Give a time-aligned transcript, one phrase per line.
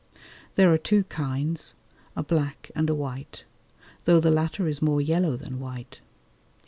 [0.55, 1.75] There are two kinds,
[2.15, 3.45] a black and a white,
[4.05, 6.01] though the latter is more yellow than white.